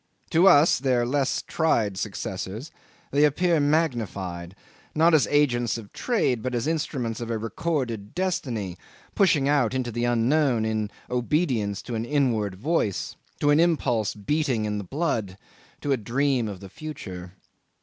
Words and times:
To 0.31 0.47
us, 0.47 0.79
their 0.79 1.05
less 1.05 1.43
tried 1.43 1.95
successors, 1.95 2.71
they 3.11 3.23
appear 3.23 3.59
magnified, 3.59 4.55
not 4.95 5.13
as 5.13 5.27
agents 5.27 5.77
of 5.77 5.93
trade 5.93 6.41
but 6.41 6.55
as 6.55 6.65
instruments 6.65 7.21
of 7.21 7.29
a 7.29 7.37
recorded 7.37 8.15
destiny, 8.15 8.79
pushing 9.13 9.47
out 9.47 9.75
into 9.75 9.91
the 9.91 10.05
unknown 10.05 10.65
in 10.65 10.89
obedience 11.07 11.83
to 11.83 11.93
an 11.93 12.05
inward 12.05 12.55
voice, 12.55 13.15
to 13.41 13.51
an 13.51 13.59
impulse 13.59 14.15
beating 14.15 14.65
in 14.65 14.79
the 14.79 14.83
blood, 14.83 15.37
to 15.81 15.91
a 15.91 15.97
dream 15.97 16.47
of 16.47 16.61
the 16.61 16.69
future. 16.69 17.33